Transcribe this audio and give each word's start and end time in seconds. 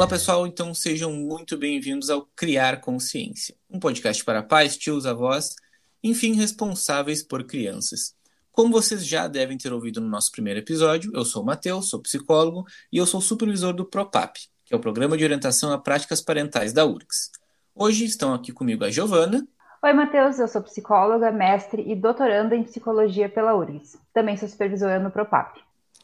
Olá 0.00 0.08
pessoal, 0.08 0.46
então 0.46 0.72
sejam 0.72 1.12
muito 1.12 1.58
bem-vindos 1.58 2.08
ao 2.08 2.22
Criar 2.34 2.80
Consciência, 2.80 3.54
um 3.68 3.78
podcast 3.78 4.24
para 4.24 4.42
pais, 4.42 4.78
tios, 4.78 5.04
avós, 5.04 5.54
enfim, 6.02 6.32
responsáveis 6.32 7.22
por 7.22 7.44
crianças. 7.44 8.14
Como 8.50 8.72
vocês 8.72 9.06
já 9.06 9.28
devem 9.28 9.58
ter 9.58 9.70
ouvido 9.70 10.00
no 10.00 10.08
nosso 10.08 10.32
primeiro 10.32 10.58
episódio, 10.58 11.12
eu 11.14 11.22
sou 11.22 11.42
o 11.42 11.44
Matheus, 11.44 11.90
sou 11.90 12.00
psicólogo 12.00 12.64
e 12.90 12.96
eu 12.96 13.04
sou 13.04 13.20
supervisor 13.20 13.74
do 13.74 13.84
PROPAP, 13.84 14.38
que 14.64 14.72
é 14.72 14.76
o 14.76 14.80
Programa 14.80 15.18
de 15.18 15.24
Orientação 15.24 15.70
a 15.70 15.76
Práticas 15.76 16.22
Parentais 16.22 16.72
da 16.72 16.86
URGS. 16.86 17.30
Hoje 17.74 18.06
estão 18.06 18.32
aqui 18.32 18.52
comigo 18.52 18.82
a 18.82 18.90
Giovana. 18.90 19.46
Oi, 19.82 19.92
Matheus, 19.92 20.38
eu 20.38 20.48
sou 20.48 20.62
psicóloga, 20.62 21.30
mestre 21.30 21.84
e 21.86 21.94
doutoranda 21.94 22.56
em 22.56 22.64
psicologia 22.64 23.28
pela 23.28 23.54
URGS. 23.54 23.98
Também 24.14 24.34
sou 24.38 24.48
supervisora 24.48 24.98
no 24.98 25.10
PROPAP. 25.10 25.60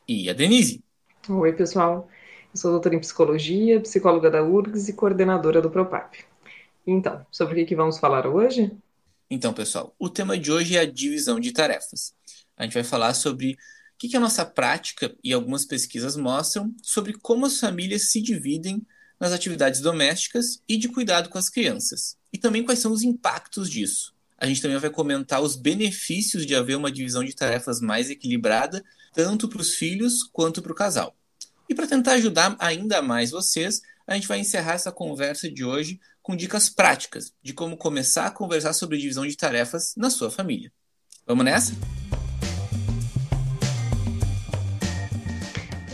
E 0.07 0.29
a 0.29 0.35
Denise. 0.35 0.85
Oi, 1.31 1.55
pessoal. 1.55 2.07
Eu 2.57 2.61
sou 2.61 2.71
doutora 2.71 2.95
em 2.95 3.01
psicologia, 3.01 3.79
psicóloga 3.83 4.31
da 4.31 4.43
URGS 4.43 4.89
e 4.89 4.95
coordenadora 4.95 5.61
do 5.61 5.71
PROPAP. 5.71 6.25
Então, 6.87 7.27
sobre 7.31 7.63
o 7.63 7.67
que 7.67 7.77
vamos 7.77 7.99
falar 7.99 8.27
hoje? 8.27 8.73
Então, 9.29 9.53
pessoal, 9.53 9.95
o 9.99 10.09
tema 10.09 10.39
de 10.39 10.51
hoje 10.51 10.75
é 10.75 10.81
a 10.81 10.91
divisão 10.91 11.39
de 11.39 11.53
tarefas. 11.53 12.15
A 12.57 12.65
gente 12.65 12.73
vai 12.73 12.83
falar 12.83 13.13
sobre 13.13 13.53
o 13.53 13.57
que 13.99 14.17
a 14.17 14.21
nossa 14.21 14.43
prática 14.43 15.15
e 15.23 15.35
algumas 15.35 15.67
pesquisas 15.67 16.17
mostram 16.17 16.75
sobre 16.83 17.13
como 17.13 17.45
as 17.45 17.61
famílias 17.61 18.11
se 18.11 18.23
dividem 18.23 18.81
nas 19.21 19.33
atividades 19.33 19.83
domésticas 19.83 20.63
e 20.67 20.79
de 20.79 20.89
cuidado 20.89 21.29
com 21.29 21.37
as 21.37 21.51
crianças. 21.51 22.17
E 22.33 22.39
também 22.39 22.65
quais 22.65 22.79
são 22.79 22.91
os 22.91 23.03
impactos 23.03 23.69
disso. 23.69 24.15
A 24.39 24.47
gente 24.47 24.63
também 24.63 24.79
vai 24.79 24.89
comentar 24.89 25.43
os 25.43 25.57
benefícios 25.57 26.47
de 26.47 26.55
haver 26.55 26.79
uma 26.79 26.91
divisão 26.91 27.23
de 27.23 27.37
tarefas 27.37 27.83
mais 27.83 28.09
equilibrada, 28.09 28.83
tanto 29.13 29.47
para 29.47 29.61
os 29.61 29.75
filhos 29.75 30.23
quanto 30.23 30.63
para 30.63 30.73
o 30.73 30.75
casal. 30.75 31.15
E 31.69 31.75
para 31.75 31.89
tentar 31.89 32.13
ajudar 32.13 32.55
ainda 32.61 33.03
mais 33.03 33.33
vocês, 33.33 33.83
a 34.07 34.15
gente 34.15 34.29
vai 34.29 34.39
encerrar 34.39 34.75
essa 34.75 34.93
conversa 34.93 35.51
de 35.51 35.65
hoje 35.65 35.99
com 36.23 36.37
dicas 36.37 36.69
práticas 36.69 37.35
de 37.43 37.53
como 37.53 37.77
começar 37.77 38.27
a 38.27 38.31
conversar 38.31 38.73
sobre 38.73 38.99
divisão 38.99 39.27
de 39.27 39.37
tarefas 39.37 39.93
na 39.97 40.09
sua 40.09 40.31
família. 40.31 40.71
Vamos 41.27 41.45
nessa? 41.45 41.73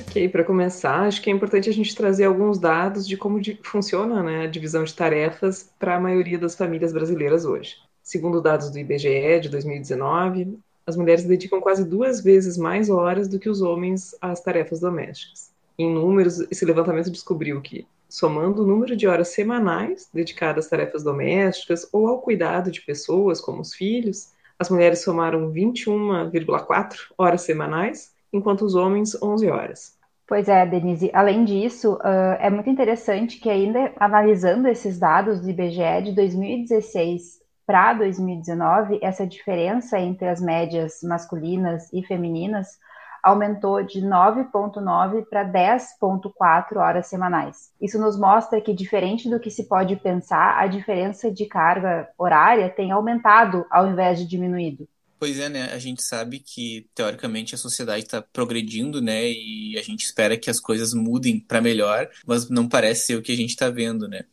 Ok, 0.07 0.29
para 0.29 0.45
começar, 0.45 1.07
acho 1.07 1.23
que 1.23 1.31
é 1.31 1.33
importante 1.33 1.71
a 1.71 1.73
gente 1.73 1.97
trazer 1.97 2.25
alguns 2.25 2.59
dados 2.59 3.09
de 3.09 3.17
como 3.17 3.41
funciona 3.63 4.23
né, 4.23 4.45
a 4.45 4.47
divisão 4.47 4.85
de 4.85 4.93
tarefas 4.93 5.71
para 5.79 5.97
a 5.97 6.01
maioria 6.01 6.39
das 6.39 6.55
famílias 6.55 6.93
brasileiras 6.93 7.47
hoje. 7.47 7.77
Segundo 8.03 8.43
dados 8.43 8.69
do 8.69 8.79
IBGE 8.79 9.41
de 9.41 9.49
2019, 9.49 10.59
as 10.87 10.97
mulheres 10.99 11.25
dedicam 11.25 11.63
quase 11.63 11.83
duas 11.83 12.21
vezes 12.21 12.59
mais 12.59 12.91
horas 12.91 13.27
do 13.27 13.39
que 13.39 13.49
os 13.49 13.63
homens 13.63 14.15
às 14.21 14.43
tarefas 14.43 14.81
domésticas 14.81 15.52
em 15.79 15.93
números, 15.93 16.41
esse 16.51 16.65
levantamento 16.65 17.11
descobriu 17.11 17.61
que, 17.61 17.87
somando 18.09 18.63
o 18.63 18.67
número 18.67 18.97
de 18.97 19.07
horas 19.07 19.29
semanais 19.29 20.09
dedicadas 20.13 20.67
às 20.67 20.71
tarefas 20.71 21.03
domésticas 21.03 21.89
ou 21.93 22.07
ao 22.09 22.21
cuidado 22.21 22.71
de 22.71 22.83
pessoas, 22.83 23.41
como 23.41 23.63
os 23.63 23.75
filhos, 23.75 24.33
as 24.59 24.69
mulheres 24.71 25.03
somaram 25.03 25.51
21,4 25.51 26.97
horas 27.19 27.43
semanais, 27.43 28.13
enquanto 28.33 28.63
os 28.63 28.75
homens 28.75 29.21
11 29.21 29.49
horas. 29.49 29.99
Pois 30.27 30.49
é, 30.49 30.65
Denise. 30.65 31.11
Além 31.13 31.45
disso, 31.45 31.99
é 32.39 32.49
muito 32.49 32.71
interessante 32.71 33.39
que 33.39 33.51
ainda 33.51 33.93
analisando 33.99 34.69
esses 34.69 34.99
dados 34.99 35.41
do 35.41 35.51
IBGE 35.51 36.03
de 36.05 36.13
2016 36.13 37.41
para 37.67 37.95
2019, 37.95 38.99
essa 39.03 39.27
diferença 39.27 39.99
entre 39.99 40.29
as 40.29 40.41
médias 40.41 41.01
masculinas 41.03 41.93
e 41.93 42.03
femininas 42.03 42.79
aumentou 43.23 43.83
de 43.83 44.01
9,9 44.01 45.25
para 45.29 45.45
10,4 45.45 46.77
horas 46.77 47.07
semanais. 47.07 47.71
Isso 47.81 47.99
nos 47.99 48.19
mostra 48.19 48.61
que, 48.61 48.75
diferente 48.75 49.31
do 49.31 49.39
que 49.39 49.51
se 49.51 49.65
pode 49.65 49.95
pensar, 49.97 50.59
a 50.59 50.67
diferença 50.67 51.31
de 51.31 51.47
carga 51.47 52.09
horária 52.19 52.69
tem 52.69 52.91
aumentado 52.91 53.65
ao 53.71 53.87
invés 53.87 54.19
de 54.19 54.27
diminuído. 54.27 54.89
Pois 55.19 55.39
é, 55.39 55.49
né? 55.49 55.73
A 55.73 55.79
gente 55.79 56.03
sabe 56.03 56.41
que, 56.41 56.89
teoricamente, 56.97 57.55
a 57.55 57.59
sociedade 57.59 58.03
está 58.03 58.21
progredindo, 58.21 59.01
né? 59.01 59.31
E 59.31 59.79
a 59.79 59.83
gente 59.83 60.05
espera 60.05 60.37
que 60.37 60.51
as 60.51 60.59
coisas 60.59 60.93
mudem 60.93 61.39
para 61.39 61.61
melhor, 61.61 62.11
mas 62.27 62.51
não 62.51 62.69
parece 62.69 63.07
ser 63.07 63.15
o 63.15 63.23
que 63.23 63.31
a 63.31 63.37
gente 63.37 63.51
está 63.51 63.71
vendo, 63.71 64.09
né? 64.09 64.25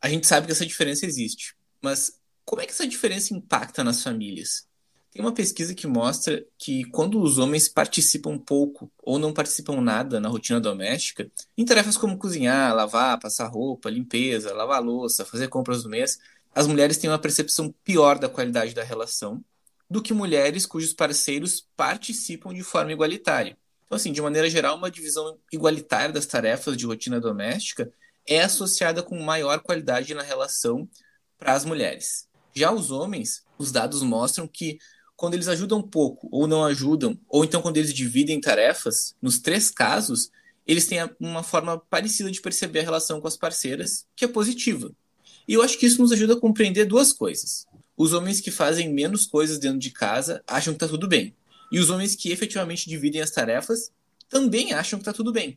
A 0.00 0.08
gente 0.08 0.26
sabe 0.26 0.46
que 0.46 0.52
essa 0.52 0.66
diferença 0.66 1.06
existe, 1.06 1.54
mas 1.80 2.20
como 2.44 2.60
é 2.60 2.66
que 2.66 2.72
essa 2.72 2.88
diferença 2.88 3.32
impacta 3.32 3.84
nas 3.84 4.02
famílias? 4.02 4.66
Tem 5.12 5.20
uma 5.20 5.34
pesquisa 5.34 5.74
que 5.74 5.86
mostra 5.86 6.42
que 6.56 6.84
quando 6.86 7.20
os 7.20 7.36
homens 7.36 7.68
participam 7.68 8.38
pouco 8.38 8.90
ou 9.02 9.18
não 9.18 9.30
participam 9.30 9.78
nada 9.82 10.18
na 10.18 10.28
rotina 10.30 10.58
doméstica, 10.58 11.30
em 11.56 11.66
tarefas 11.66 11.98
como 11.98 12.16
cozinhar, 12.16 12.74
lavar, 12.74 13.20
passar 13.20 13.46
roupa, 13.46 13.90
limpeza, 13.90 14.54
lavar 14.54 14.82
louça, 14.82 15.26
fazer 15.26 15.48
compras 15.48 15.82
do 15.82 15.90
mês, 15.90 16.18
as 16.54 16.66
mulheres 16.66 16.96
têm 16.96 17.10
uma 17.10 17.18
percepção 17.18 17.74
pior 17.84 18.18
da 18.18 18.26
qualidade 18.26 18.74
da 18.74 18.82
relação 18.82 19.44
do 19.88 20.00
que 20.00 20.14
mulheres 20.14 20.64
cujos 20.64 20.94
parceiros 20.94 21.66
participam 21.76 22.54
de 22.54 22.62
forma 22.62 22.92
igualitária. 22.92 23.58
Então, 23.84 23.96
assim, 23.96 24.12
de 24.12 24.22
maneira 24.22 24.48
geral, 24.48 24.78
uma 24.78 24.90
divisão 24.90 25.36
igualitária 25.52 26.14
das 26.14 26.24
tarefas 26.24 26.74
de 26.74 26.86
rotina 26.86 27.20
doméstica 27.20 27.92
é 28.26 28.40
associada 28.40 29.02
com 29.02 29.22
maior 29.22 29.60
qualidade 29.60 30.14
na 30.14 30.22
relação 30.22 30.88
para 31.38 31.52
as 31.52 31.66
mulheres. 31.66 32.26
Já 32.54 32.72
os 32.72 32.90
homens, 32.90 33.44
os 33.58 33.70
dados 33.70 34.02
mostram 34.02 34.48
que 34.48 34.78
quando 35.22 35.34
eles 35.34 35.46
ajudam 35.46 35.80
pouco 35.80 36.28
ou 36.32 36.48
não 36.48 36.64
ajudam, 36.64 37.16
ou 37.28 37.44
então 37.44 37.62
quando 37.62 37.76
eles 37.76 37.94
dividem 37.94 38.40
tarefas, 38.40 39.14
nos 39.22 39.38
três 39.38 39.70
casos, 39.70 40.32
eles 40.66 40.88
têm 40.88 40.98
uma 41.20 41.44
forma 41.44 41.78
parecida 41.78 42.28
de 42.28 42.40
perceber 42.40 42.80
a 42.80 42.82
relação 42.82 43.20
com 43.20 43.28
as 43.28 43.36
parceiras, 43.36 44.04
que 44.16 44.24
é 44.24 44.28
positiva. 44.28 44.90
E 45.46 45.54
eu 45.54 45.62
acho 45.62 45.78
que 45.78 45.86
isso 45.86 46.02
nos 46.02 46.10
ajuda 46.10 46.32
a 46.32 46.40
compreender 46.40 46.86
duas 46.86 47.12
coisas. 47.12 47.68
Os 47.96 48.12
homens 48.12 48.40
que 48.40 48.50
fazem 48.50 48.92
menos 48.92 49.24
coisas 49.24 49.60
dentro 49.60 49.78
de 49.78 49.92
casa 49.92 50.42
acham 50.44 50.72
que 50.72 50.78
está 50.78 50.88
tudo 50.88 51.06
bem. 51.06 51.32
E 51.70 51.78
os 51.78 51.88
homens 51.88 52.16
que 52.16 52.32
efetivamente 52.32 52.90
dividem 52.90 53.20
as 53.20 53.30
tarefas 53.30 53.92
também 54.28 54.72
acham 54.72 54.98
que 54.98 55.02
está 55.02 55.12
tudo 55.12 55.30
bem. 55.30 55.56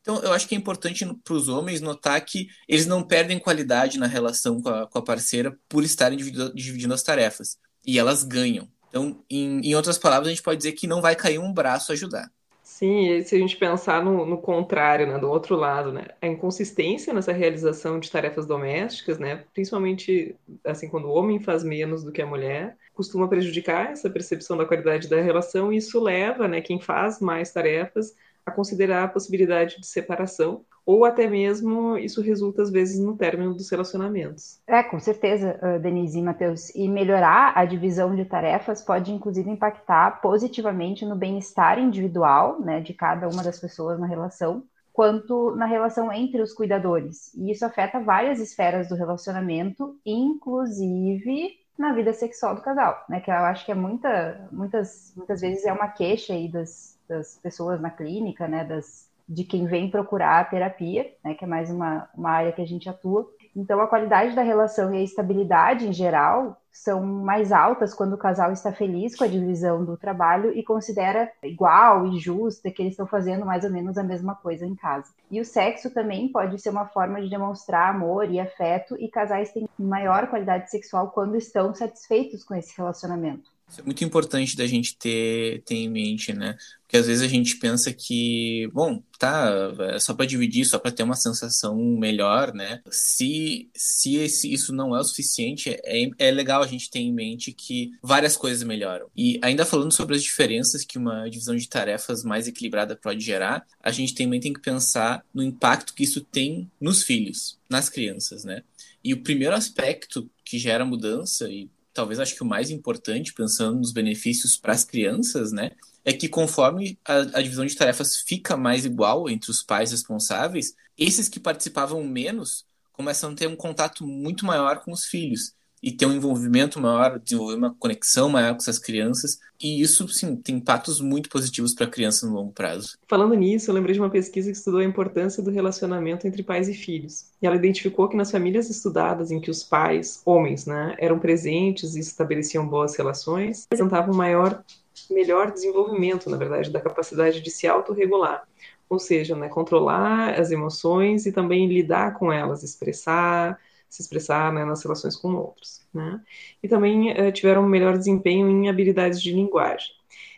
Então, 0.00 0.22
eu 0.22 0.32
acho 0.32 0.46
que 0.46 0.54
é 0.54 0.58
importante 0.58 1.04
para 1.24 1.34
os 1.34 1.48
homens 1.48 1.80
notar 1.80 2.24
que 2.24 2.46
eles 2.68 2.86
não 2.86 3.02
perdem 3.02 3.40
qualidade 3.40 3.98
na 3.98 4.06
relação 4.06 4.62
com 4.62 4.68
a, 4.68 4.86
com 4.86 4.98
a 4.98 5.02
parceira 5.02 5.58
por 5.68 5.82
estarem 5.82 6.16
dividindo, 6.16 6.54
dividindo 6.54 6.94
as 6.94 7.02
tarefas. 7.02 7.58
E 7.84 7.98
elas 7.98 8.22
ganham. 8.22 8.70
Então, 8.92 9.16
em, 9.30 9.70
em 9.70 9.74
outras 9.74 9.96
palavras, 9.96 10.28
a 10.28 10.30
gente 10.30 10.42
pode 10.42 10.58
dizer 10.58 10.72
que 10.72 10.86
não 10.86 11.00
vai 11.00 11.16
cair 11.16 11.38
um 11.38 11.50
braço 11.50 11.92
ajudar. 11.92 12.30
Sim, 12.62 13.22
se 13.22 13.34
a 13.34 13.38
gente 13.38 13.56
pensar 13.56 14.04
no, 14.04 14.26
no, 14.26 14.36
contrário, 14.36 15.06
né, 15.06 15.18
do 15.18 15.30
outro 15.30 15.56
lado, 15.56 15.92
né, 15.92 16.08
a 16.20 16.26
inconsistência 16.26 17.14
nessa 17.14 17.32
realização 17.32 17.98
de 17.98 18.10
tarefas 18.10 18.44
domésticas, 18.44 19.18
né, 19.18 19.44
principalmente 19.54 20.36
assim 20.64 20.88
quando 20.88 21.06
o 21.06 21.12
homem 21.12 21.40
faz 21.40 21.64
menos 21.64 22.04
do 22.04 22.12
que 22.12 22.20
a 22.20 22.26
mulher, 22.26 22.76
costuma 22.92 23.28
prejudicar 23.28 23.92
essa 23.92 24.10
percepção 24.10 24.56
da 24.56 24.66
qualidade 24.66 25.08
da 25.08 25.20
relação 25.20 25.72
e 25.72 25.76
isso 25.76 26.00
leva, 26.00 26.46
né, 26.46 26.60
quem 26.60 26.80
faz 26.80 27.18
mais 27.20 27.52
tarefas 27.52 28.14
a 28.44 28.50
considerar 28.50 29.04
a 29.04 29.08
possibilidade 29.08 29.80
de 29.80 29.86
separação 29.86 30.64
ou 30.84 31.04
até 31.04 31.28
mesmo 31.28 31.96
isso 31.96 32.20
resulta 32.20 32.62
às 32.62 32.70
vezes 32.70 32.98
no 32.98 33.16
término 33.16 33.54
dos 33.54 33.70
relacionamentos. 33.70 34.60
É, 34.66 34.82
com 34.82 34.98
certeza, 34.98 35.58
uh, 35.62 35.80
Denise 35.80 36.18
e 36.18 36.22
Matheus. 36.22 36.74
E 36.74 36.88
melhorar 36.88 37.52
a 37.56 37.64
divisão 37.64 38.14
de 38.14 38.24
tarefas 38.24 38.82
pode 38.82 39.12
inclusive 39.12 39.50
impactar 39.50 40.20
positivamente 40.20 41.04
no 41.04 41.16
bem-estar 41.16 41.78
individual, 41.78 42.60
né, 42.60 42.80
de 42.80 42.92
cada 42.94 43.28
uma 43.28 43.42
das 43.42 43.60
pessoas 43.60 43.98
na 43.98 44.06
relação, 44.06 44.64
quanto 44.92 45.54
na 45.56 45.66
relação 45.66 46.12
entre 46.12 46.42
os 46.42 46.52
cuidadores. 46.52 47.32
E 47.34 47.50
isso 47.50 47.64
afeta 47.64 48.00
várias 48.00 48.38
esferas 48.40 48.88
do 48.88 48.94
relacionamento, 48.94 49.96
inclusive 50.04 51.62
na 51.78 51.92
vida 51.92 52.12
sexual 52.12 52.54
do 52.54 52.60
casal, 52.60 53.04
né? 53.08 53.20
Que 53.20 53.30
eu 53.30 53.34
acho 53.34 53.64
que 53.64 53.72
é 53.72 53.74
muita, 53.74 54.48
muitas, 54.52 55.12
muitas 55.16 55.40
vezes 55.40 55.64
é 55.64 55.72
uma 55.72 55.88
queixa 55.88 56.34
aí 56.34 56.50
das, 56.50 56.98
das 57.08 57.38
pessoas 57.38 57.80
na 57.80 57.90
clínica, 57.90 58.46
né? 58.46 58.64
Das 58.64 59.10
de 59.32 59.44
quem 59.44 59.66
vem 59.66 59.90
procurar 59.90 60.40
a 60.40 60.44
terapia, 60.44 61.10
né, 61.24 61.34
que 61.34 61.44
é 61.44 61.48
mais 61.48 61.70
uma, 61.70 62.08
uma 62.14 62.30
área 62.30 62.52
que 62.52 62.60
a 62.60 62.66
gente 62.66 62.88
atua. 62.88 63.26
Então, 63.54 63.80
a 63.80 63.86
qualidade 63.86 64.34
da 64.34 64.42
relação 64.42 64.94
e 64.94 64.98
a 64.98 65.02
estabilidade 65.02 65.86
em 65.86 65.92
geral 65.92 66.56
são 66.70 67.02
mais 67.02 67.52
altas 67.52 67.92
quando 67.92 68.14
o 68.14 68.18
casal 68.18 68.50
está 68.50 68.72
feliz 68.72 69.14
com 69.14 69.24
a 69.24 69.28
divisão 69.28 69.84
do 69.84 69.94
trabalho 69.94 70.56
e 70.56 70.62
considera 70.62 71.30
igual 71.42 72.06
e 72.06 72.18
justa 72.18 72.70
que 72.70 72.80
eles 72.80 72.94
estão 72.94 73.06
fazendo 73.06 73.44
mais 73.44 73.62
ou 73.62 73.70
menos 73.70 73.98
a 73.98 74.02
mesma 74.02 74.34
coisa 74.34 74.64
em 74.64 74.74
casa. 74.74 75.12
E 75.30 75.38
o 75.38 75.44
sexo 75.44 75.92
também 75.92 76.28
pode 76.28 76.58
ser 76.58 76.70
uma 76.70 76.86
forma 76.86 77.20
de 77.20 77.28
demonstrar 77.28 77.94
amor 77.94 78.30
e 78.30 78.40
afeto, 78.40 78.96
e 78.98 79.08
casais 79.08 79.52
têm 79.52 79.68
maior 79.78 80.28
qualidade 80.28 80.70
sexual 80.70 81.10
quando 81.10 81.36
estão 81.36 81.74
satisfeitos 81.74 82.42
com 82.42 82.54
esse 82.54 82.74
relacionamento. 82.74 83.51
Isso 83.72 83.80
é 83.80 83.84
muito 83.84 84.04
importante 84.04 84.54
da 84.54 84.66
gente 84.66 84.94
ter, 84.98 85.62
ter 85.62 85.76
em 85.76 85.88
mente, 85.88 86.34
né? 86.34 86.58
Porque 86.82 86.98
às 86.98 87.06
vezes 87.06 87.22
a 87.22 87.26
gente 87.26 87.56
pensa 87.56 87.90
que, 87.90 88.68
bom, 88.70 89.02
tá, 89.18 89.50
é 89.94 89.98
só 89.98 90.12
para 90.12 90.26
dividir, 90.26 90.66
só 90.66 90.78
para 90.78 90.92
ter 90.92 91.02
uma 91.02 91.16
sensação 91.16 91.74
melhor, 91.74 92.52
né? 92.52 92.82
Se, 92.90 93.70
se 93.74 94.16
esse, 94.16 94.52
isso 94.52 94.74
não 94.74 94.94
é 94.94 95.00
o 95.00 95.04
suficiente, 95.04 95.70
é, 95.70 96.10
é 96.18 96.30
legal 96.30 96.62
a 96.62 96.66
gente 96.66 96.90
ter 96.90 96.98
em 96.98 97.10
mente 97.10 97.50
que 97.50 97.92
várias 98.02 98.36
coisas 98.36 98.62
melhoram. 98.62 99.06
E 99.16 99.40
ainda 99.40 99.64
falando 99.64 99.90
sobre 99.90 100.16
as 100.16 100.22
diferenças 100.22 100.84
que 100.84 100.98
uma 100.98 101.26
divisão 101.30 101.56
de 101.56 101.66
tarefas 101.66 102.22
mais 102.22 102.46
equilibrada 102.46 102.94
pode 102.94 103.24
gerar, 103.24 103.66
a 103.82 103.90
gente 103.90 104.14
também 104.14 104.38
tem 104.38 104.52
que 104.52 104.60
pensar 104.60 105.24
no 105.32 105.42
impacto 105.42 105.94
que 105.94 106.04
isso 106.04 106.20
tem 106.20 106.70
nos 106.78 107.02
filhos, 107.02 107.58
nas 107.70 107.88
crianças, 107.88 108.44
né? 108.44 108.62
E 109.02 109.14
o 109.14 109.22
primeiro 109.22 109.54
aspecto 109.54 110.30
que 110.44 110.58
gera 110.58 110.84
mudança, 110.84 111.48
e 111.48 111.70
talvez 111.92 112.18
acho 112.18 112.34
que 112.34 112.42
o 112.42 112.46
mais 112.46 112.70
importante, 112.70 113.34
pensando 113.34 113.78
nos 113.78 113.92
benefícios 113.92 114.56
para 114.56 114.72
as 114.72 114.84
crianças, 114.84 115.52
né, 115.52 115.72
é 116.04 116.12
que 116.12 116.28
conforme 116.28 116.98
a, 117.04 117.18
a, 117.18 117.42
divisão 117.42 117.64
de 117.64 117.76
tarefas 117.76 118.16
fica 118.16 118.56
mais 118.56 118.84
igual 118.84 119.28
entre 119.28 119.50
os 119.50 119.62
pais 119.62 119.92
responsáveis, 119.92 120.74
esses 120.98 121.28
que 121.28 121.38
participavam 121.38 122.02
menos 122.04 122.66
começam 122.92 123.32
a 123.32 123.34
ter 123.34 123.46
um 123.46 123.56
contato 123.56 124.06
muito 124.06 124.44
maior 124.44 124.80
com 124.80 124.92
os 124.92 125.06
filhos 125.06 125.54
e 125.82 125.90
ter 125.90 126.06
um 126.06 126.12
envolvimento 126.12 126.80
maior, 126.80 127.18
desenvolver 127.18 127.56
uma 127.56 127.74
conexão 127.74 128.28
maior 128.28 128.52
com 128.52 128.58
essas 128.58 128.78
crianças. 128.78 129.40
E 129.60 129.82
isso, 129.82 130.06
sim, 130.08 130.36
tem 130.36 130.56
impactos 130.56 131.00
muito 131.00 131.28
positivos 131.28 131.74
para 131.74 131.86
a 131.86 131.90
criança 131.90 132.26
no 132.26 132.34
longo 132.34 132.52
prazo. 132.52 132.96
Falando 133.08 133.34
nisso, 133.34 133.68
eu 133.68 133.74
lembrei 133.74 133.94
de 133.94 134.00
uma 134.00 134.10
pesquisa 134.10 134.50
que 134.50 134.56
estudou 134.56 134.80
a 134.80 134.84
importância 134.84 135.42
do 135.42 135.50
relacionamento 135.50 136.26
entre 136.26 136.42
pais 136.42 136.68
e 136.68 136.74
filhos. 136.74 137.26
E 137.42 137.46
ela 137.46 137.56
identificou 137.56 138.08
que 138.08 138.16
nas 138.16 138.30
famílias 138.30 138.70
estudadas 138.70 139.32
em 139.32 139.40
que 139.40 139.50
os 139.50 139.64
pais, 139.64 140.22
homens, 140.24 140.66
né, 140.66 140.94
eram 140.98 141.18
presentes 141.18 141.96
e 141.96 142.00
estabeleciam 142.00 142.66
boas 142.66 142.94
relações, 142.96 143.64
apresentavam 143.66 144.14
maior, 144.14 144.62
melhor 145.10 145.50
desenvolvimento, 145.50 146.30
na 146.30 146.36
verdade, 146.36 146.70
da 146.70 146.80
capacidade 146.80 147.40
de 147.40 147.50
se 147.50 147.66
autorregular 147.66 148.46
ou 148.88 148.98
seja, 148.98 149.34
né, 149.34 149.48
controlar 149.48 150.38
as 150.38 150.50
emoções 150.50 151.24
e 151.24 151.32
também 151.32 151.66
lidar 151.66 152.12
com 152.12 152.30
elas, 152.30 152.62
expressar, 152.62 153.58
se 153.92 154.00
expressar 154.00 154.50
né, 154.54 154.64
nas 154.64 154.82
relações 154.82 155.14
com 155.14 155.34
outros. 155.34 155.82
Né? 155.92 156.18
E 156.62 156.66
também 156.66 157.12
uh, 157.12 157.30
tiveram 157.30 157.62
um 157.62 157.68
melhor 157.68 157.98
desempenho 157.98 158.48
em 158.48 158.66
habilidades 158.66 159.20
de 159.20 159.32
linguagem. 159.32 159.90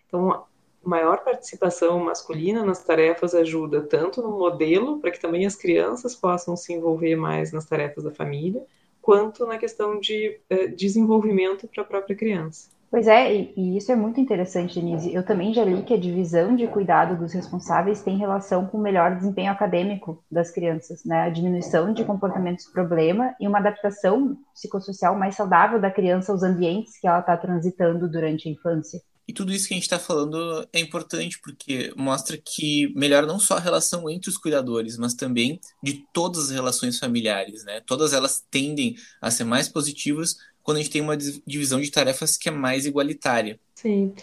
Então, 0.09 0.45
maior 0.83 1.23
participação 1.23 2.01
masculina 2.01 2.65
nas 2.65 2.83
tarefas 2.83 3.33
ajuda 3.33 3.81
tanto 3.81 4.21
no 4.21 4.37
modelo, 4.37 4.99
para 4.99 5.13
que 5.13 5.21
também 5.21 5.47
as 5.47 5.55
crianças 5.55 6.17
possam 6.17 6.57
se 6.57 6.73
envolver 6.73 7.15
mais 7.15 7.53
nas 7.53 7.65
tarefas 7.65 8.03
da 8.03 8.11
família, 8.11 8.61
quanto 9.01 9.47
na 9.47 9.57
questão 9.57 10.01
de 10.01 10.41
uh, 10.51 10.75
desenvolvimento 10.75 11.69
para 11.69 11.85
a 11.85 11.87
própria 11.87 12.17
criança. 12.17 12.74
Pois 12.95 13.09
é, 13.09 13.35
e, 13.35 13.53
e, 13.57 13.77
isso 13.77 13.91
é 13.91 13.97
muito 13.97 14.21
interessante, 14.21 14.79
Denise. 14.79 15.13
Eu 15.13 15.27
também 15.27 15.53
já 15.53 15.65
li 15.65 15.83
que 15.83 15.93
a 15.93 15.99
divisão 15.99 16.55
de 16.55 16.69
cuidado 16.69 17.19
dos 17.19 17.33
responsáveis 17.33 18.03
tem 18.03 18.17
relação 18.17 18.69
com 18.69 18.79
o 18.79 18.81
melhor 18.81 19.17
desempenho 19.17 19.51
acadêmico 19.51 20.25
das 20.31 20.53
crianças, 20.53 21.05
né? 21.05 21.23
A 21.23 21.29
diminuição 21.29 21.93
de 21.93 22.05
comportamentos 22.05 22.67
problema 22.67 23.35
e 23.41 23.49
uma 23.49 23.59
adaptação 23.59 24.39
psicossocial 24.55 25.19
mais 25.19 25.35
saudável 25.35 25.81
da 25.81 25.91
criança 25.91 26.31
aos 26.31 26.45
ambientes 26.45 26.97
que 27.01 27.09
ela 27.09 27.19
está 27.19 27.37
transitando 27.37 28.09
durante 28.09 28.49
a 28.49 28.53
infância. 28.53 29.01
E 29.27 29.33
tudo 29.33 29.53
isso 29.53 29.67
que 29.67 29.75
a 29.75 29.77
gente 29.77 29.85
está 29.85 29.99
falando 29.99 30.69
é 30.73 30.79
importante 30.79 31.41
porque 31.43 31.93
mostra 31.97 32.37
que 32.37 32.93
melhora 32.95 33.27
não 33.27 33.41
só 33.41 33.57
a 33.57 33.61
relação 33.61 34.09
entre 34.09 34.29
os 34.31 34.37
cuidadores, 34.37 34.99
mas 34.99 35.15
também 35.15 35.59
de 35.83 36.05
todas 36.13 36.45
as 36.45 36.51
relações 36.51 36.99
familiares, 36.99 37.65
né? 37.65 37.81
Todas 37.81 38.13
elas 38.13 38.45
tendem 38.51 38.95
a 39.21 39.33
ser 39.33 39.45
mais 39.45 39.69
positivas 39.69 40.37
quando 40.65 40.79
a 40.79 40.81
gente 40.81 40.91
tem 40.91 41.03
uma 41.03 41.17
divisão 41.17 41.81
de 41.81 41.91
tarefas 41.91 42.37
que 42.37 42.49
é 42.49 42.53
mais 42.53 42.87
igualitária. 42.87 43.61
Sim, 43.75 44.15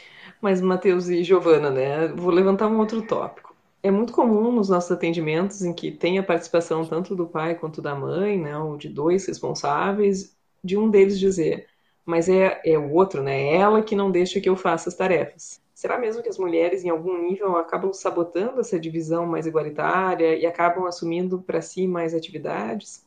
mas 0.41 0.59
Matheus 0.59 1.07
e 1.07 1.23
Giovana, 1.23 1.69
né? 1.69 2.07
Vou 2.09 2.31
levantar 2.31 2.67
um 2.67 2.79
outro 2.79 3.01
tópico. 3.03 3.55
É 3.83 3.89
muito 3.89 4.11
comum 4.11 4.51
nos 4.51 4.69
nossos 4.69 4.91
atendimentos 4.91 5.61
em 5.61 5.71
que 5.71 5.91
tem 5.91 6.17
a 6.19 6.23
participação 6.23 6.85
tanto 6.85 7.15
do 7.15 7.27
pai 7.27 7.55
quanto 7.55 7.81
da 7.81 7.95
mãe, 7.95 8.37
né, 8.37 8.57
ou 8.57 8.77
de 8.77 8.89
dois 8.89 9.25
responsáveis, 9.25 10.35
de 10.63 10.77
um 10.77 10.89
deles 10.89 11.19
dizer, 11.19 11.67
mas 12.05 12.27
é, 12.27 12.61
é 12.65 12.77
o 12.77 12.91
outro, 12.91 13.23
né? 13.23 13.41
É 13.41 13.55
ela 13.57 13.81
que 13.81 13.95
não 13.95 14.11
deixa 14.11 14.41
que 14.41 14.49
eu 14.49 14.55
faça 14.55 14.89
as 14.89 14.95
tarefas. 14.95 15.61
Será 15.73 15.97
mesmo 15.97 16.21
que 16.21 16.29
as 16.29 16.37
mulheres, 16.37 16.83
em 16.83 16.89
algum 16.89 17.19
nível, 17.27 17.57
acabam 17.57 17.91
sabotando 17.91 18.59
essa 18.59 18.79
divisão 18.79 19.25
mais 19.25 19.47
igualitária 19.47 20.35
e 20.35 20.45
acabam 20.45 20.85
assumindo 20.85 21.41
para 21.41 21.61
si 21.61 21.87
mais 21.87 22.13
atividades? 22.13 23.03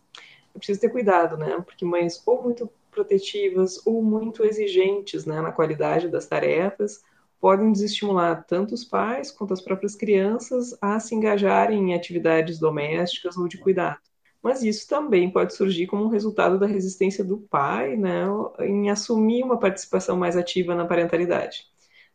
Preciso 0.55 0.81
ter 0.81 0.89
cuidado, 0.89 1.37
né? 1.37 1.61
Porque 1.65 1.85
mães 1.85 2.21
ou 2.27 2.43
muito 2.43 2.71
protetivas 2.95 3.85
ou 3.85 4.03
muito 4.03 4.45
exigentes 4.45 5.27
né, 5.27 5.41
na 5.41 5.53
qualidade 5.53 6.09
das 6.09 6.27
tarefas 6.27 7.03
podem 7.41 7.73
desestimular 7.73 8.47
tanto 8.47 8.73
os 8.73 8.85
pais 8.85 9.31
quanto 9.31 9.53
as 9.53 9.61
próprias 9.61 9.95
crianças 9.95 10.75
a 10.81 10.99
se 10.99 11.15
engajarem 11.15 11.91
em 11.91 11.95
atividades 11.95 12.59
domésticas 12.59 13.37
ou 13.37 13.47
de 13.47 13.59
cuidado. 13.59 13.99
Mas 14.43 14.63
isso 14.63 14.89
também 14.89 15.31
pode 15.31 15.55
surgir 15.55 15.87
como 15.87 16.09
resultado 16.09 16.59
da 16.59 16.67
resistência 16.67 17.25
do 17.25 17.39
pai 17.39 17.97
né, 17.97 18.25
em 18.61 18.89
assumir 18.89 19.43
uma 19.43 19.59
participação 19.59 20.17
mais 20.17 20.37
ativa 20.37 20.75
na 20.75 20.87
parentalidade. 20.87 21.67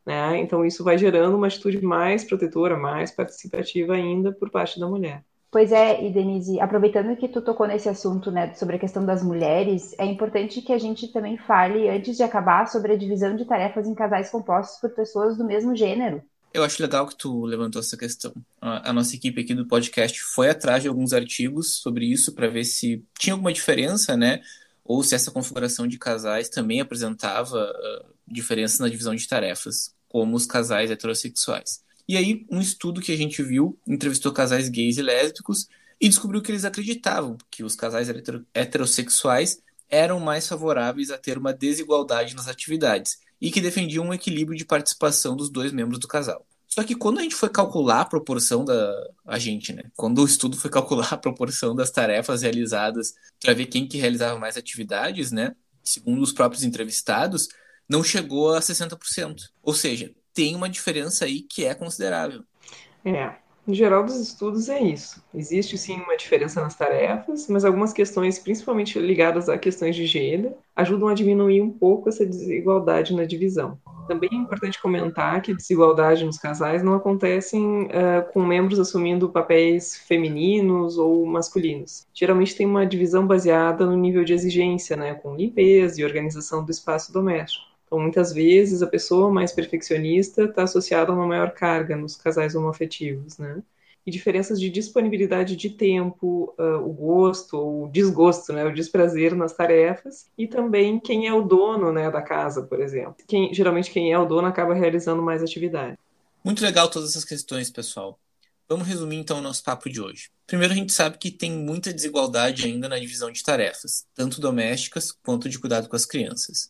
Né? 0.06 0.40
Então, 0.40 0.66
isso 0.66 0.84
vai 0.84 0.98
gerando 0.98 1.36
uma 1.36 1.48
atitude 1.48 1.80
mais 1.84 2.24
protetora, 2.24 2.78
mais 2.78 3.12
participativa 3.12 3.94
ainda 3.94 4.32
por 4.32 4.50
parte 4.50 4.80
da 4.80 4.88
mulher. 4.88 5.24
Pois 5.52 5.72
é, 5.72 6.06
e 6.06 6.14
Denise, 6.14 6.60
aproveitando 6.60 7.16
que 7.16 7.28
tu 7.28 7.42
tocou 7.42 7.66
nesse 7.66 7.90
assunto, 7.90 8.30
né, 8.30 8.54
sobre 8.54 8.76
a 8.76 8.80
questão 8.80 9.04
das 9.04 9.24
mulheres, 9.24 9.96
é 9.98 10.06
importante 10.06 10.62
que 10.62 10.72
a 10.72 10.78
gente 10.78 11.08
também 11.08 11.38
fale, 11.38 11.90
antes 11.90 12.18
de 12.18 12.22
acabar, 12.22 12.68
sobre 12.68 12.94
a 12.94 12.98
divisão 12.98 13.36
de 13.36 13.46
tarefas 13.46 13.88
em 13.88 13.96
casais 13.96 14.30
compostos 14.30 14.80
por 14.80 14.92
pessoas 14.92 15.36
do 15.38 15.44
mesmo 15.44 15.76
gênero. 15.76 16.22
Eu 16.54 16.64
acho 16.64 16.82
legal 16.82 17.08
que 17.08 17.16
tu 17.16 17.46
levantou 17.46 17.80
essa 17.80 17.98
questão. 17.98 18.32
A, 18.62 18.94
nossa 18.94 19.16
equipe 19.16 19.42
aqui 19.42 19.56
do 19.56 19.68
podcast 19.68 20.22
foi 20.22 20.50
atrás 20.50 20.84
de 20.84 20.88
alguns 20.88 21.14
artigos 21.14 21.76
sobre 21.76 22.06
isso 22.06 22.34
para 22.34 22.48
ver 22.48 22.64
se 22.64 23.04
tinha 23.18 23.34
alguma 23.34 23.52
diferença, 23.52 24.16
né, 24.16 24.42
ou 24.86 25.02
se 25.02 25.16
essa 25.16 25.32
configuração 25.32 25.88
de 25.88 25.98
casais 25.98 26.48
também 26.48 26.80
apresentava 26.80 27.58
uh, 27.58 28.14
diferenças 28.28 28.80
na 28.80 28.90
divisão 28.90 29.16
de 29.16 29.28
tarefas, 29.28 29.96
como 30.08 30.36
os 30.36 30.46
casais 30.46 30.92
heterossexuais. 30.92 31.84
E 32.10 32.18
aí, 32.18 32.44
um 32.50 32.60
estudo 32.60 33.02
que 33.02 33.12
a 33.12 33.16
gente 33.16 33.44
viu 33.44 33.80
entrevistou 33.88 34.34
casais 34.34 34.68
gays 34.68 34.98
e 34.98 35.02
lésbicos 35.04 35.68
e 36.02 36.10
descobriu 36.10 36.42
que 36.42 36.52
eles 36.52 36.66
acreditavam 36.66 37.38
que 37.52 37.64
os 37.64 37.76
casais 37.76 38.10
heterossexuais 38.52 39.62
eram 39.88 40.20
mais 40.20 40.48
favoráveis 40.48 41.12
a 41.12 41.20
ter 41.20 41.38
uma 41.38 41.54
desigualdade 41.54 42.36
nas 42.36 42.48
atividades 42.48 43.20
e 43.40 43.52
que 43.52 43.62
defendiam 43.62 44.08
um 44.08 44.14
equilíbrio 44.14 44.58
de 44.58 44.66
participação 44.66 45.36
dos 45.36 45.52
dois 45.52 45.72
membros 45.72 46.00
do 46.00 46.08
casal. 46.08 46.44
Só 46.68 46.84
que 46.84 46.96
quando 46.96 47.20
a 47.20 47.22
gente 47.22 47.36
foi 47.36 47.50
calcular 47.50 48.02
a 48.02 48.06
proporção 48.06 48.66
da. 48.66 48.92
A 49.24 49.38
gente, 49.38 49.72
né? 49.72 49.84
Quando 49.96 50.24
o 50.24 50.26
estudo 50.26 50.58
foi 50.58 50.72
calcular 50.72 51.14
a 51.14 51.18
proporção 51.18 51.76
das 51.76 51.92
tarefas 51.92 52.42
realizadas 52.42 53.14
para 53.40 53.54
ver 53.54 53.68
quem 53.68 53.88
que 53.88 54.00
realizava 54.00 54.40
mais 54.40 54.58
atividades, 54.58 55.32
né? 55.32 55.56
Segundo 55.84 56.24
os 56.24 56.34
próprios 56.34 56.64
entrevistados, 56.64 57.50
não 57.88 58.04
chegou 58.04 58.56
a 58.56 58.62
60%. 58.62 59.36
Ou 59.62 59.76
seja, 59.76 60.12
tem 60.40 60.56
uma 60.56 60.70
diferença 60.70 61.26
aí 61.26 61.42
que 61.42 61.66
é 61.66 61.76
considerável. 61.76 62.44
É, 63.04 63.34
em 63.68 63.74
geral 63.74 64.06
dos 64.06 64.18
estudos 64.18 64.70
é 64.70 64.80
isso. 64.80 65.22
Existe 65.36 65.78
sim 65.78 66.00
uma 66.00 66.16
diferença 66.16 66.62
nas 66.62 66.76
tarefas, 66.76 67.50
mas 67.50 67.66
algumas 67.66 67.92
questões, 67.92 68.40
principalmente 68.40 68.98
ligadas 68.98 69.50
a 69.50 69.58
questões 69.58 69.98
de 69.98 70.06
gênero, 70.06 70.56
ajudam 70.78 71.10
a 71.10 71.14
diminuir 71.14 71.60
um 71.60 71.70
pouco 71.70 72.08
essa 72.08 72.26
desigualdade 72.26 73.14
na 73.14 73.26
divisão. 73.26 73.78
Também 74.08 74.30
é 74.32 74.36
importante 74.36 74.82
comentar 74.82 75.42
que 75.42 75.54
desigualdade 75.54 76.24
nos 76.24 76.38
casais 76.38 76.82
não 76.82 76.94
acontece 76.94 77.58
uh, 77.58 78.32
com 78.32 78.42
membros 78.42 78.80
assumindo 78.80 79.28
papéis 79.28 79.98
femininos 79.98 80.98
ou 80.98 81.26
masculinos. 81.26 82.08
Geralmente 82.14 82.56
tem 82.56 82.66
uma 82.66 82.86
divisão 82.86 83.28
baseada 83.28 83.86
no 83.86 83.98
nível 83.98 84.24
de 84.24 84.32
exigência, 84.32 84.96
né, 84.96 85.16
com 85.16 85.36
limpeza 85.36 86.00
e 86.00 86.06
organização 86.06 86.64
do 86.64 86.72
espaço 86.72 87.12
doméstico. 87.12 87.69
Então, 87.90 88.00
muitas 88.00 88.32
vezes, 88.32 88.84
a 88.84 88.88
pessoa 88.88 89.32
mais 89.32 89.52
perfeccionista 89.52 90.44
está 90.44 90.62
associada 90.62 91.12
a 91.12 91.16
uma 91.16 91.26
maior 91.26 91.52
carga 91.52 91.98
nos 91.98 92.16
casais 92.16 92.54
homoafetivos, 92.54 93.40
né? 93.40 93.64
E 94.06 94.12
diferenças 94.12 94.60
de 94.60 94.70
disponibilidade 94.70 95.56
de 95.56 95.72
tempo, 95.72 96.54
uh, 96.60 96.88
o 96.88 96.94
gosto 96.94 97.58
ou 97.58 97.86
o 97.86 97.90
desgosto, 97.90 98.54
né? 98.54 98.64
O 98.64 98.74
desprazer 98.74 99.36
nas 99.36 99.54
tarefas 99.54 100.28
e 100.38 100.46
também 100.46 101.00
quem 101.00 101.26
é 101.26 101.34
o 101.34 101.42
dono, 101.42 101.92
né, 101.92 102.12
da 102.12 102.22
casa, 102.22 102.62
por 102.62 102.80
exemplo. 102.80 103.16
Quem, 103.28 103.52
geralmente, 103.56 103.90
quem 103.90 104.14
é 104.14 104.20
o 104.20 104.26
dono 104.26 104.48
acaba 104.48 104.76
realizando 104.76 105.24
mais 105.24 105.42
atividade. 105.42 105.98
Muito 106.44 106.64
legal 106.64 106.92
todas 106.92 107.10
essas 107.10 107.26
questões, 107.26 107.72
pessoal. 107.72 108.20
Vamos 108.70 108.88
resumir 108.88 109.18
então 109.18 109.40
o 109.40 109.42
nosso 109.42 109.64
papo 109.64 109.90
de 109.90 110.00
hoje. 110.00 110.30
Primeiro, 110.46 110.74
a 110.74 110.78
gente 110.78 110.94
sabe 110.94 111.18
que 111.18 111.32
tem 111.32 111.52
muita 111.52 111.92
desigualdade 111.92 112.66
ainda 112.66 112.88
na 112.88 113.00
divisão 113.00 113.32
de 113.32 113.44
tarefas, 113.44 114.06
tanto 114.14 114.40
domésticas 114.40 115.12
quanto 115.12 115.50
de 115.50 115.58
cuidado 115.58 115.90
com 115.90 115.96
as 115.96 116.06
crianças. 116.06 116.70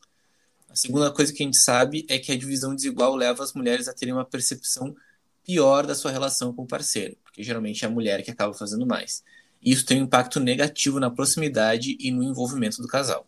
A 0.69 0.75
segunda 0.75 1.11
coisa 1.11 1.33
que 1.33 1.41
a 1.41 1.45
gente 1.45 1.57
sabe 1.57 2.05
é 2.07 2.19
que 2.19 2.31
a 2.31 2.37
divisão 2.37 2.75
desigual 2.75 3.15
leva 3.15 3.43
as 3.43 3.53
mulheres 3.53 3.87
a 3.87 3.93
terem 3.93 4.13
uma 4.13 4.25
percepção 4.25 4.95
pior 5.43 5.85
da 5.85 5.95
sua 5.95 6.11
relação 6.11 6.53
com 6.53 6.61
o 6.61 6.67
parceiro, 6.67 7.17
porque 7.23 7.41
geralmente 7.41 7.83
é 7.83 7.87
a 7.87 7.91
mulher 7.91 8.21
que 8.21 8.29
acaba 8.29 8.53
fazendo 8.53 8.85
mais. 8.85 9.23
E 9.61 9.71
isso 9.71 9.85
tem 9.85 9.99
um 9.99 10.03
impacto 10.03 10.39
negativo 10.39 10.99
na 10.99 11.09
proximidade 11.09 11.97
e 11.99 12.11
no 12.11 12.23
envolvimento 12.23 12.81
do 12.81 12.87
casal. 12.87 13.27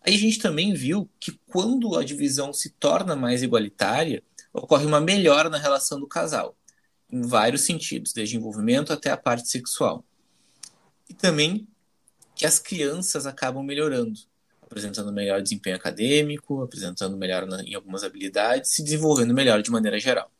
Aí 0.00 0.14
a 0.14 0.18
gente 0.18 0.38
também 0.38 0.72
viu 0.72 1.08
que 1.20 1.38
quando 1.46 1.94
a 1.96 2.02
divisão 2.02 2.52
se 2.52 2.70
torna 2.70 3.14
mais 3.14 3.42
igualitária, 3.42 4.22
ocorre 4.52 4.86
uma 4.86 5.00
melhora 5.00 5.50
na 5.50 5.58
relação 5.58 6.00
do 6.00 6.06
casal, 6.06 6.56
em 7.10 7.20
vários 7.20 7.62
sentidos, 7.62 8.14
desde 8.14 8.36
envolvimento 8.36 8.92
até 8.92 9.10
a 9.10 9.16
parte 9.16 9.48
sexual. 9.48 10.02
E 11.08 11.12
também 11.12 11.68
que 12.34 12.46
as 12.46 12.58
crianças 12.58 13.26
acabam 13.26 13.62
melhorando, 13.62 14.18
apresentando 14.70 15.12
melhor 15.12 15.42
desempenho 15.42 15.76
acadêmico, 15.76 16.62
apresentando 16.62 17.16
melhor 17.16 17.48
em 17.64 17.74
algumas 17.74 18.04
habilidades, 18.04 18.72
se 18.72 18.82
desenvolvendo 18.82 19.32
melhor 19.34 19.62
de 19.62 19.70
maneira 19.70 19.98
geral. 19.98 20.30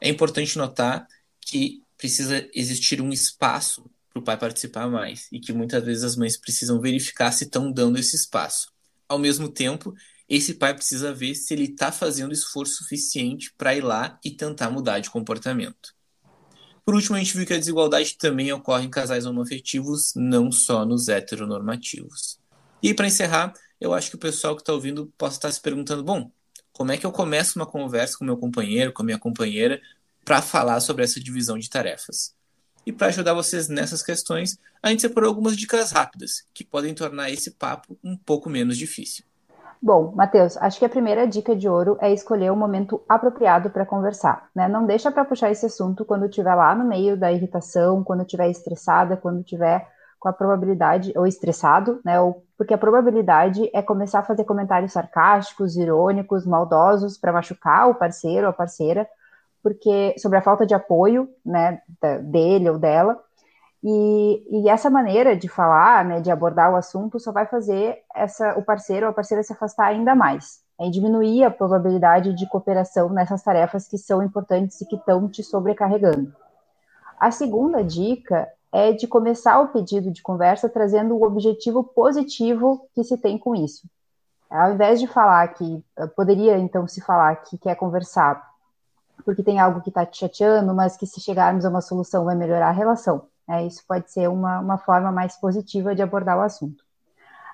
É 0.00 0.08
importante 0.08 0.58
notar 0.58 1.06
que 1.40 1.82
precisa 1.96 2.46
existir 2.52 3.00
um 3.00 3.10
espaço 3.10 3.88
para 4.10 4.20
o 4.20 4.22
pai 4.22 4.36
participar 4.36 4.88
mais 4.88 5.28
e 5.30 5.38
que 5.38 5.52
muitas 5.52 5.82
vezes 5.84 6.04
as 6.04 6.16
mães 6.16 6.36
precisam 6.36 6.80
verificar 6.80 7.30
se 7.32 7.44
estão 7.44 7.70
dando 7.70 7.98
esse 7.98 8.16
espaço. 8.16 8.72
Ao 9.08 9.18
mesmo 9.18 9.48
tempo, 9.48 9.94
esse 10.28 10.54
pai 10.54 10.74
precisa 10.74 11.14
ver 11.14 11.34
se 11.34 11.54
ele 11.54 11.64
está 11.64 11.92
fazendo 11.92 12.32
esforço 12.32 12.82
suficiente 12.82 13.54
para 13.56 13.74
ir 13.76 13.82
lá 13.82 14.18
e 14.24 14.30
tentar 14.30 14.70
mudar 14.70 14.98
de 14.98 15.10
comportamento. 15.10 15.94
Por 16.84 16.94
último, 16.94 17.16
a 17.16 17.18
gente 17.18 17.36
viu 17.36 17.46
que 17.46 17.54
a 17.54 17.58
desigualdade 17.58 18.16
também 18.16 18.52
ocorre 18.52 18.84
em 18.84 18.90
casais 18.90 19.26
homoafetivos, 19.26 20.12
não 20.14 20.50
só 20.50 20.84
nos 20.84 21.08
heteronormativos. 21.08 22.38
E 22.86 22.94
para 22.94 23.08
encerrar, 23.08 23.52
eu 23.80 23.92
acho 23.92 24.10
que 24.10 24.14
o 24.14 24.20
pessoal 24.20 24.54
que 24.54 24.62
está 24.62 24.72
ouvindo 24.72 25.12
possa 25.18 25.38
estar 25.38 25.50
se 25.50 25.60
perguntando: 25.60 26.04
bom, 26.04 26.30
como 26.72 26.92
é 26.92 26.96
que 26.96 27.04
eu 27.04 27.10
começo 27.10 27.58
uma 27.58 27.66
conversa 27.66 28.16
com 28.16 28.24
meu 28.24 28.36
companheiro, 28.36 28.92
com 28.92 29.02
a 29.02 29.04
minha 29.04 29.18
companheira, 29.18 29.80
para 30.24 30.40
falar 30.40 30.78
sobre 30.78 31.02
essa 31.02 31.18
divisão 31.18 31.58
de 31.58 31.68
tarefas? 31.68 32.32
E 32.86 32.92
para 32.92 33.08
ajudar 33.08 33.34
vocês 33.34 33.68
nessas 33.68 34.04
questões, 34.04 34.56
a 34.80 34.90
gente 34.90 35.02
separou 35.02 35.26
algumas 35.26 35.56
dicas 35.56 35.90
rápidas 35.90 36.46
que 36.54 36.62
podem 36.62 36.94
tornar 36.94 37.28
esse 37.28 37.50
papo 37.50 37.98
um 38.04 38.16
pouco 38.16 38.48
menos 38.48 38.78
difícil. 38.78 39.24
Bom, 39.82 40.12
Matheus, 40.14 40.56
acho 40.58 40.78
que 40.78 40.84
a 40.84 40.88
primeira 40.88 41.26
dica 41.26 41.56
de 41.56 41.68
ouro 41.68 41.98
é 42.00 42.12
escolher 42.12 42.52
o 42.52 42.56
momento 42.56 43.02
apropriado 43.08 43.68
para 43.68 43.84
conversar. 43.84 44.48
Né? 44.54 44.68
Não 44.68 44.86
deixa 44.86 45.10
para 45.10 45.24
puxar 45.24 45.50
esse 45.50 45.66
assunto 45.66 46.04
quando 46.04 46.26
estiver 46.26 46.54
lá 46.54 46.72
no 46.72 46.84
meio 46.84 47.16
da 47.16 47.32
irritação, 47.32 48.04
quando 48.04 48.22
estiver 48.22 48.48
estressada, 48.48 49.16
quando 49.16 49.40
estiver 49.40 49.95
com 50.18 50.28
a 50.28 50.32
probabilidade, 50.32 51.12
ou 51.16 51.26
estressado, 51.26 52.00
né? 52.04 52.20
Ou, 52.20 52.44
porque 52.56 52.74
a 52.74 52.78
probabilidade 52.78 53.70
é 53.72 53.82
começar 53.82 54.20
a 54.20 54.24
fazer 54.24 54.44
comentários 54.44 54.92
sarcásticos, 54.92 55.76
irônicos, 55.76 56.46
maldosos 56.46 57.18
para 57.18 57.32
machucar 57.32 57.88
o 57.88 57.94
parceiro 57.94 58.46
ou 58.46 58.50
a 58.50 58.52
parceira, 58.52 59.08
porque 59.62 60.14
sobre 60.18 60.38
a 60.38 60.42
falta 60.42 60.64
de 60.64 60.74
apoio, 60.74 61.28
né, 61.44 61.80
dele 62.22 62.70
ou 62.70 62.78
dela, 62.78 63.20
e, 63.88 64.42
e, 64.50 64.68
essa 64.68 64.90
maneira 64.90 65.36
de 65.36 65.48
falar, 65.48 66.04
né, 66.04 66.20
de 66.20 66.30
abordar 66.30 66.72
o 66.72 66.76
assunto, 66.76 67.20
só 67.20 67.30
vai 67.30 67.46
fazer 67.46 67.98
essa, 68.14 68.58
o 68.58 68.62
parceiro 68.64 69.06
ou 69.06 69.10
a 69.10 69.14
parceira 69.14 69.42
se 69.42 69.52
afastar 69.52 69.86
ainda 69.86 70.14
mais. 70.14 70.60
É 70.80 70.90
diminuir 70.90 71.44
a 71.44 71.50
probabilidade 71.50 72.34
de 72.34 72.48
cooperação 72.48 73.08
nessas 73.10 73.42
tarefas 73.42 73.86
que 73.86 73.96
são 73.96 74.22
importantes 74.22 74.80
e 74.80 74.86
que 74.86 74.96
estão 74.96 75.28
te 75.28 75.42
sobrecarregando. 75.42 76.34
A 77.18 77.30
segunda 77.30 77.82
dica 77.82 78.48
é 78.76 78.92
de 78.92 79.06
começar 79.06 79.58
o 79.58 79.68
pedido 79.68 80.10
de 80.10 80.20
conversa 80.20 80.68
trazendo 80.68 81.16
o 81.16 81.24
objetivo 81.24 81.82
positivo 81.82 82.86
que 82.94 83.02
se 83.02 83.16
tem 83.16 83.38
com 83.38 83.54
isso. 83.54 83.88
Ao 84.50 84.74
invés 84.74 85.00
de 85.00 85.06
falar 85.06 85.48
que, 85.54 85.82
poderia 86.14 86.58
então 86.58 86.86
se 86.86 87.00
falar 87.00 87.36
que 87.36 87.56
quer 87.56 87.74
conversar 87.74 88.54
porque 89.24 89.42
tem 89.42 89.58
algo 89.58 89.80
que 89.80 89.88
está 89.88 90.04
te 90.04 90.18
chateando, 90.18 90.74
mas 90.74 90.94
que 90.94 91.06
se 91.06 91.22
chegarmos 91.22 91.64
a 91.64 91.70
uma 91.70 91.80
solução 91.80 92.26
vai 92.26 92.36
melhorar 92.36 92.68
a 92.68 92.72
relação. 92.72 93.26
É, 93.48 93.64
isso 93.64 93.82
pode 93.88 94.12
ser 94.12 94.28
uma, 94.28 94.60
uma 94.60 94.76
forma 94.76 95.10
mais 95.10 95.36
positiva 95.36 95.94
de 95.94 96.02
abordar 96.02 96.36
o 96.36 96.42
assunto. 96.42 96.84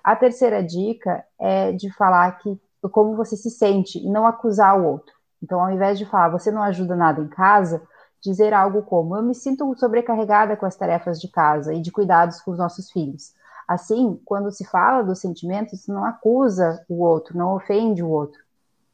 A 0.02 0.16
terceira 0.16 0.60
dica 0.60 1.24
é 1.38 1.70
de 1.70 1.88
falar 1.92 2.32
que 2.38 2.60
como 2.90 3.14
você 3.14 3.36
se 3.36 3.48
sente 3.48 4.04
e 4.04 4.10
não 4.10 4.26
acusar 4.26 4.76
o 4.76 4.84
outro. 4.84 5.14
Então, 5.40 5.62
ao 5.62 5.70
invés 5.70 5.98
de 5.98 6.04
falar 6.04 6.30
você 6.30 6.50
não 6.50 6.62
ajuda 6.62 6.96
nada 6.96 7.20
em 7.20 7.28
casa, 7.28 7.80
dizer 8.22 8.54
algo 8.54 8.82
como 8.82 9.16
eu 9.16 9.22
me 9.22 9.34
sinto 9.34 9.74
sobrecarregada 9.76 10.56
com 10.56 10.64
as 10.64 10.76
tarefas 10.76 11.20
de 11.20 11.28
casa 11.28 11.74
e 11.74 11.80
de 11.80 11.90
cuidados 11.90 12.40
com 12.40 12.52
os 12.52 12.58
nossos 12.58 12.90
filhos. 12.90 13.34
Assim, 13.66 14.20
quando 14.24 14.50
se 14.50 14.64
fala 14.64 15.02
dos 15.02 15.18
sentimentos, 15.18 15.86
não 15.88 16.04
acusa 16.04 16.84
o 16.88 17.02
outro, 17.02 17.36
não 17.36 17.54
ofende 17.54 18.02
o 18.02 18.08
outro. 18.08 18.40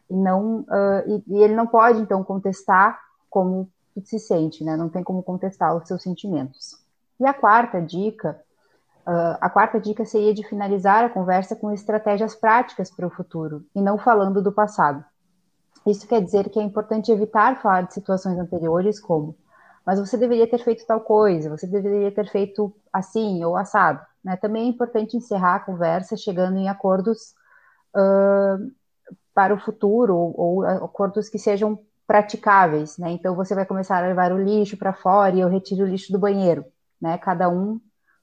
E, 0.09 0.15
não, 0.15 0.61
uh, 0.61 1.03
e, 1.07 1.25
e 1.27 1.43
ele 1.43 1.55
não 1.55 1.67
pode, 1.67 2.01
então, 2.01 2.25
contestar 2.25 2.99
como 3.29 3.69
se 4.05 4.19
sente, 4.19 4.65
né? 4.65 4.77
Não 4.77 4.89
tem 4.89 5.03
como 5.03 5.23
contestar 5.23 5.77
os 5.77 5.87
seus 5.87 6.03
sentimentos. 6.03 6.79
E 7.21 7.27
a 7.27 7.35
quarta 7.35 7.81
dica, 7.81 8.41
uh, 9.07 9.37
a 9.41 9.51
quarta 9.51 9.81
dica 9.81 10.05
seria 10.05 10.33
de 10.33 10.47
finalizar 10.47 11.05
a 11.05 11.11
conversa 11.11 11.57
com 11.57 11.73
estratégias 11.73 12.35
práticas 12.35 12.91
para 12.91 13.07
o 13.07 13.11
futuro 13.11 13.65
e 13.75 13.83
não 13.83 13.99
falando 13.99 14.41
do 14.41 14.53
passado. 14.53 15.05
Isso 15.91 16.07
quer 16.07 16.23
dizer 16.23 16.49
que 16.51 16.59
é 16.59 16.63
importante 16.63 17.11
evitar 17.11 17.61
falar 17.61 17.83
de 17.83 17.95
situações 17.95 18.39
anteriores 18.39 19.01
como 19.01 19.37
mas 19.87 19.99
você 19.99 20.19
deveria 20.19 20.47
ter 20.47 20.63
feito 20.63 20.85
tal 20.85 21.01
coisa, 21.01 21.49
você 21.49 21.67
deveria 21.67 22.13
ter 22.13 22.31
feito 22.31 22.71
assim 22.93 23.43
ou 23.43 23.57
assado. 23.57 24.05
Né? 24.23 24.37
Também 24.37 24.65
é 24.65 24.69
importante 24.69 25.17
encerrar 25.17 25.55
a 25.55 25.61
conversa 25.61 26.15
chegando 26.15 26.59
em 26.59 26.69
acordos 26.69 27.33
uh, 27.97 28.71
para 29.33 29.55
o 29.55 29.59
futuro 29.59 30.15
ou, 30.15 30.35
ou, 30.39 30.63
acordos 30.85 31.31
que 31.31 31.39
sejam 31.39 31.79
praticáveis. 32.07 32.99
Né? 32.99 33.13
Então 33.13 33.35
você 33.35 33.55
vai 33.55 33.65
começar 33.65 33.97
a 34.05 34.07
levar 34.07 34.31
o 34.31 34.37
lixo 34.37 34.77
para 34.77 34.93
fora 34.93 35.35
e 35.35 35.41
eu 35.41 35.49
retiro 35.49 35.85
o 35.85 35.89
lixo 35.89 36.13
do 36.13 36.19
banheiro 36.19 36.67
né? 37.01 37.19
Cada 37.19 37.49
um 37.49 37.81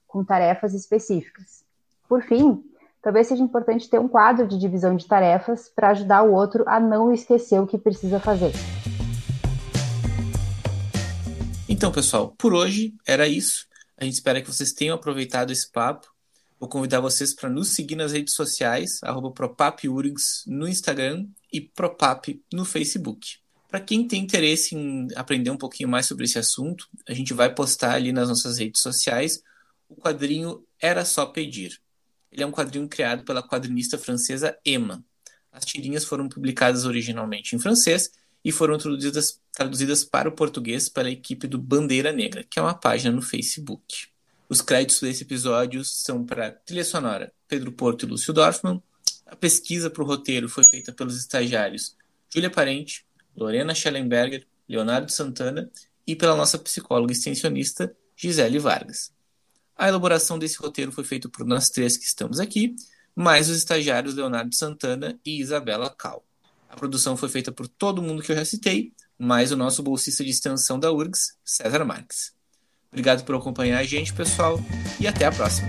com 0.07 0.23
tarefas 0.23 0.73
específicas. 0.73 1.63
Por 2.07 2.21
fim, 2.21 2.63
talvez 3.05 3.27
seja 3.27 3.43
importante 3.43 3.87
ter 3.87 3.99
um 3.99 4.07
quadro 4.07 4.47
de 4.47 4.57
divisão 4.57 4.95
de 4.95 5.05
tarefas 5.05 5.69
para 5.69 5.91
ajudar 5.91 6.23
o 6.23 6.33
outro 6.33 6.63
a 6.67 6.79
não 6.79 7.13
esquecer 7.13 7.61
o 7.61 7.67
que 7.67 7.77
precisa 7.77 8.19
fazer. 8.19 8.51
Então, 11.69 11.91
pessoal, 11.91 12.33
por 12.35 12.55
hoje 12.55 12.95
era 13.05 13.27
isso. 13.27 13.67
A 13.95 14.03
gente 14.05 14.15
espera 14.15 14.41
que 14.41 14.51
vocês 14.51 14.73
tenham 14.73 14.95
aproveitado 14.95 15.51
esse 15.51 15.71
papo. 15.71 16.07
Vou 16.59 16.67
convidar 16.67 16.99
vocês 16.99 17.31
para 17.31 17.47
nos 17.47 17.75
seguir 17.75 17.95
nas 17.95 18.11
redes 18.11 18.33
sociais, 18.33 18.99
PropapURGS 19.35 20.43
no 20.47 20.67
Instagram 20.67 21.27
e 21.53 21.61
Propap 21.61 22.41
no 22.51 22.65
Facebook. 22.65 23.37
Para 23.69 23.81
quem 23.81 24.07
tem 24.07 24.23
interesse 24.23 24.75
em 24.75 25.09
aprender 25.15 25.51
um 25.51 25.57
pouquinho 25.57 25.89
mais 25.89 26.07
sobre 26.07 26.25
esse 26.25 26.39
assunto, 26.39 26.87
a 27.07 27.13
gente 27.13 27.35
vai 27.35 27.53
postar 27.53 27.93
ali 27.93 28.11
nas 28.11 28.29
nossas 28.29 28.57
redes 28.57 28.81
sociais 28.81 29.43
o 29.87 29.95
quadrinho 29.95 30.63
Era 30.81 31.05
Só 31.05 31.27
Pedir. 31.27 31.84
Ele 32.35 32.43
é 32.43 32.45
um 32.45 32.51
quadrinho 32.51 32.85
criado 32.89 33.23
pela 33.23 33.41
quadrinista 33.41 33.97
francesa 33.97 34.57
Emma. 34.65 35.01
As 35.49 35.63
tirinhas 35.63 36.03
foram 36.03 36.27
publicadas 36.27 36.83
originalmente 36.83 37.55
em 37.55 37.59
francês 37.59 38.11
e 38.43 38.51
foram 38.51 38.77
traduzidas, 38.77 39.39
traduzidas 39.53 40.03
para 40.03 40.27
o 40.27 40.33
português 40.33 40.89
pela 40.89 41.09
equipe 41.09 41.47
do 41.47 41.57
Bandeira 41.57 42.11
Negra, 42.11 42.43
que 42.43 42.59
é 42.59 42.61
uma 42.61 42.73
página 42.73 43.15
no 43.15 43.21
Facebook. 43.21 44.09
Os 44.49 44.61
créditos 44.61 44.99
desse 44.99 45.23
episódio 45.23 45.85
são 45.85 46.25
para 46.25 46.51
trilha 46.51 46.83
sonora 46.83 47.31
Pedro 47.47 47.71
Porto 47.71 48.05
e 48.05 48.09
Lúcio 48.09 48.33
Dorfman. 48.33 48.83
A 49.25 49.35
pesquisa 49.37 49.89
para 49.89 50.03
o 50.03 50.05
roteiro 50.05 50.49
foi 50.49 50.65
feita 50.65 50.91
pelos 50.91 51.17
estagiários 51.17 51.95
Júlia 52.29 52.49
Parente, 52.49 53.05
Lorena 53.33 53.73
Schellenberger, 53.73 54.45
Leonardo 54.67 55.09
Santana 55.09 55.71
e 56.05 56.17
pela 56.17 56.35
nossa 56.35 56.59
psicóloga 56.59 57.13
extensionista 57.13 57.95
Gisele 58.13 58.59
Vargas. 58.59 59.14
A 59.77 59.89
elaboração 59.89 60.39
desse 60.39 60.57
roteiro 60.57 60.91
foi 60.91 61.03
feita 61.03 61.27
por 61.27 61.45
nós 61.45 61.69
três 61.69 61.97
que 61.97 62.05
estamos 62.05 62.39
aqui, 62.39 62.75
mais 63.13 63.49
os 63.49 63.57
estagiários 63.57 64.15
Leonardo 64.15 64.55
Santana 64.55 65.19
e 65.25 65.41
Isabela 65.41 65.89
Cal. 65.89 66.23
A 66.69 66.75
produção 66.75 67.17
foi 67.17 67.27
feita 67.27 67.51
por 67.51 67.67
todo 67.67 68.01
mundo 68.01 68.23
que 68.23 68.31
eu 68.31 68.35
já 68.35 68.45
citei, 68.45 68.93
mais 69.19 69.51
o 69.51 69.57
nosso 69.57 69.83
bolsista 69.83 70.23
de 70.23 70.29
extensão 70.29 70.79
da 70.79 70.91
URGS, 70.91 71.37
César 71.43 71.83
Marques. 71.83 72.33
Obrigado 72.89 73.25
por 73.25 73.35
acompanhar 73.35 73.79
a 73.79 73.83
gente, 73.83 74.13
pessoal, 74.13 74.59
e 74.99 75.07
até 75.07 75.25
a 75.25 75.31
próxima. 75.31 75.67